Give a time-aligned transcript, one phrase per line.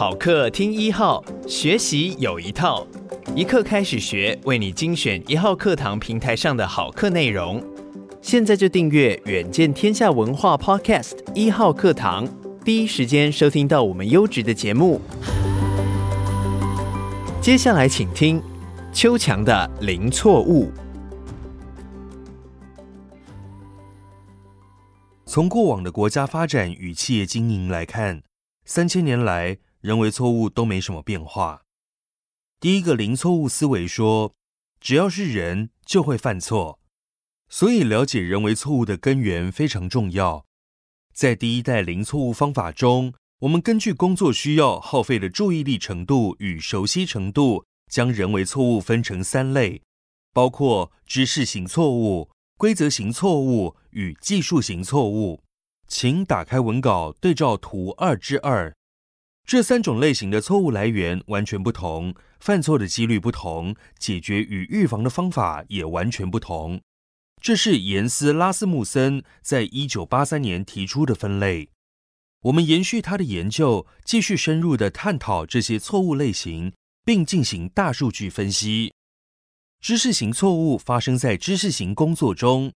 [0.00, 2.86] 好课听一号，学习有一套，
[3.36, 7.62] 一课开始学，为你精选一号课堂平台上的好课内容。
[8.22, 12.26] 现在就订阅远见天下文化 Podcast 一号课堂，
[12.64, 15.02] 第一时间收听到我们优质的节目。
[17.42, 18.42] 接下来请听
[18.94, 20.72] 邱强的零错误。
[25.26, 28.22] 从过往的国家发展与企业经营来看，
[28.64, 31.62] 三千年来人为错误都没什么变化。
[32.60, 34.34] 第一个零错误思维说，
[34.80, 36.78] 只要是人就会犯错，
[37.48, 40.44] 所以了解人为错误的根源非常重要。
[41.14, 49.82] 在第一代零错误方法中，我们根据工作需要耗费的注意力程度与熟悉程度，将人为错误分成三类，
[50.32, 52.30] 包括知识型错误。
[52.58, 55.42] 规则型错误与技术型错误，
[55.88, 58.76] 请打开文稿对照图二之二。
[59.46, 66.80] 这三种类型的错误来源完全不同，犯错的几率不同，解决与预防的方法也完全不同。
[67.42, 71.70] 这是严斯拉斯穆森在一九八三年提出的分类。
[72.42, 76.72] 我们延续他的研究，继续深入的探讨这些错误类型，
[77.04, 78.94] 并进行大数据分析。
[79.80, 82.72] 知识型错误发生在知识型工作中，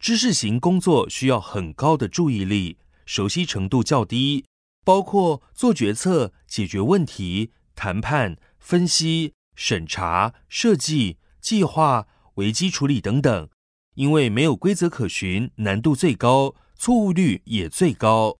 [0.00, 4.44] 知识型工作需要很高的注意力，熟悉程度较低，
[4.86, 13.48] 包括做决策、解决问题、谈判、分析、审查、设计、计划、危机处理等等。
[13.96, 18.36] 因为没有规则可循，难度最高，错误率也最高。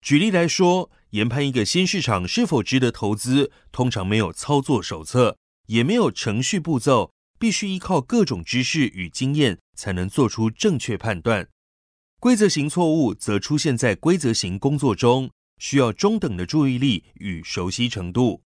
[0.00, 5.36] 举例来说，研判一个新市场是否值得投资，通常没有操作手册，
[5.66, 7.12] 也没有程序步骤。
[7.38, 11.48] 必须依靠各种知识与经验才能做出正确判断。
[12.18, 18.42] 规则型错误则出现在规则型工作中，需要中等的注意力与熟悉程度。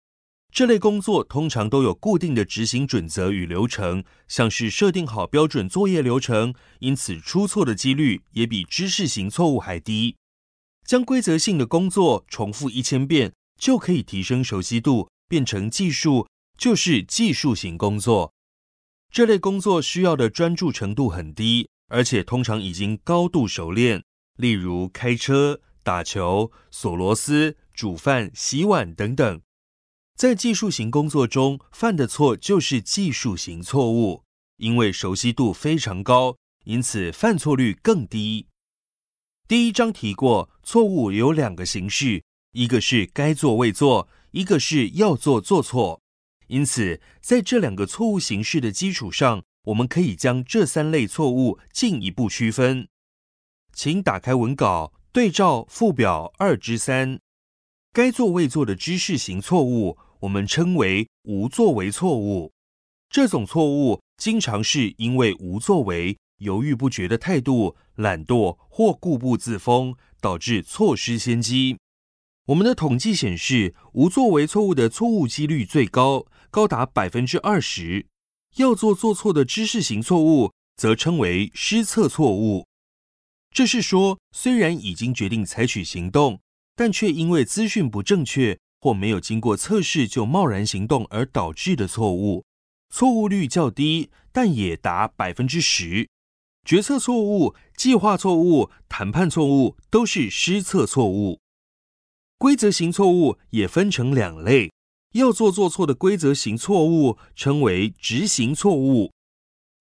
[0.52, 10.16] 这类工作通常都有固定的执行准则与流程，像是设定好标准作业流程，因此出错的几率也比知识型错误还低。
[10.84, 18.34] 将规则性的工作重复一千遍，就可以提升熟悉度，变成技术，就是技术型工作。
[19.10, 24.02] 这类工作需要的专注程度很低，而且通常已经高度熟练，
[24.36, 29.40] 例如开车、打球、锁螺丝、煮饭、洗碗等等。
[30.14, 34.24] 在技术型工作中犯的错就是技术型错误，
[34.58, 38.46] 因为熟悉度非常高，因此犯错率更低。
[39.48, 42.22] 第一章提过，错误有两个形式，
[42.52, 46.00] 一个是该做未做，一个是要做做错。
[46.46, 52.88] 因此，在这两个错误形式的基础上，我们可以将这三类错误进一步区分。
[53.72, 57.20] 请打开文稿，对照附表二之三。
[57.92, 62.50] 该做未做的知识型错误，我们称为无作为错误。
[63.10, 71.76] 这种错误经常是因为无作为、犹豫不决的态度、懒惰或固步自封，导致错失先机。
[72.46, 76.24] 我们的统计显示，无作为错误的错误几率最高。
[76.50, 78.06] 高达百分之二十，
[78.56, 82.66] 要做做错的知识型错误，则称为失策错误。
[83.52, 86.40] 这是说，虽然已经决定采取行动，
[86.74, 92.44] 但却因为资讯不正确或没有经过测试就贸然行动而导致的错误。
[92.88, 96.08] 错误率较低，但也达百分之十。
[96.64, 101.38] 决策错误、计划错误、谈判错误都是失策错误。
[102.38, 104.70] 规则型错误也分成两类。
[105.12, 109.12] 要做做错的规则型错误称为执行错误，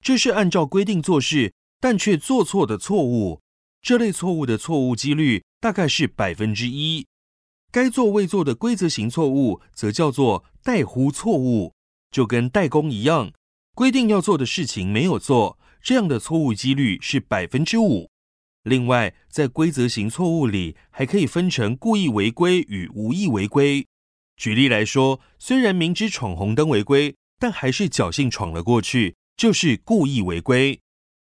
[0.04, 3.40] 这是按照规定做事，但却做错的错误。
[3.82, 7.08] 这类错误的错误几率大概是百分之一。
[7.72, 11.74] 该做未做的规则型错误则叫做代呼错误，
[12.12, 13.32] 就跟代工一样，
[13.74, 18.10] 规定要做的事情没有做，这样的错误几率是百分之五。
[18.64, 23.88] 另外，在规则型错误里，还可以分成故意违规与无意违规。
[24.36, 30.80] 举例来说，虽然明知闯红灯违规，但还是侥幸闯了过去，就是故意违规。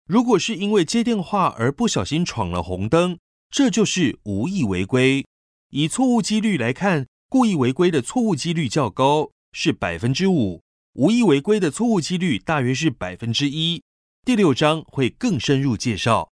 [0.07, 3.19] 如果是因为接电话而不小心闯了红灯，
[3.51, 5.27] 这就是无意违规。
[5.71, 10.61] 以错误几率来看，故意违规的错误几率较高，是百分之五；
[10.93, 13.83] 无意违规的错误几率大约是百分之一。
[14.25, 16.31] 第六章会更深入介绍。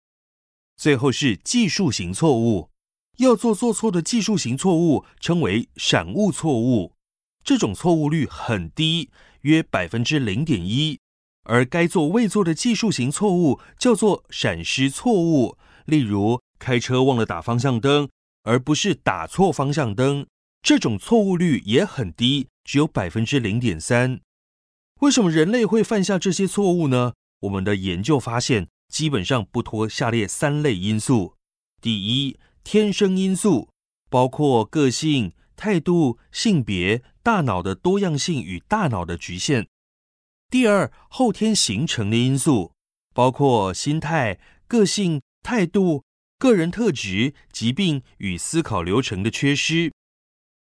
[0.77, 2.69] 最后是技术型错误，
[3.17, 6.93] 要做做错的技术型错误称为闪误错误，
[7.43, 9.09] 这种错误率很低，
[9.41, 10.97] 约百分之零点一。
[11.47, 18.09] 而该做未做的技术型错误叫做闪失错误，例如开车忘了打方向灯，
[18.43, 20.27] 而不是打错方向灯，
[20.61, 24.19] 这种错误率也很低，只有百分之零点三。
[24.99, 27.13] 为什么人类会犯下这些错误呢？
[27.41, 31.35] 我们的研究发现，基本上不脱下列三类因素：
[31.81, 33.69] 第一，天生因素，
[34.09, 39.67] 包括个性、态度、性别、大脑的多样性与大脑的局限。
[40.49, 42.71] 第二，后天形成的因素
[43.13, 46.05] 包括心态、个性、态度、
[46.39, 49.91] 个人特质、疾病与思考流程的缺失。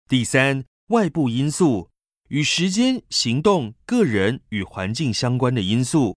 [0.09, 1.91] 第三，外部因素
[2.29, 6.17] 与时间、行动、个人与环境相关的因素。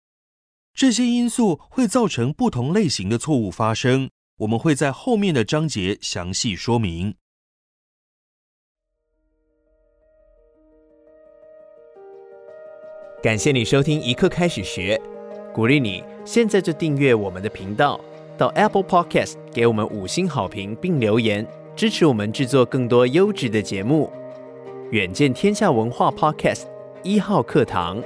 [0.72, 4.08] 这些因素会造成不同类型的错误发生。
[4.36, 7.16] 我们会在后面的章节详细说明。
[13.20, 15.00] 感谢你收听一刻开始学，
[15.52, 17.98] 鼓励你现在就订阅我们的频道，
[18.36, 21.44] 到 Apple Podcast 给我们五星好评并留言，
[21.74, 24.08] 支持我们制作更多优质的节目。
[24.92, 26.66] 远见天下文化 Podcast
[27.02, 28.00] 一号课堂。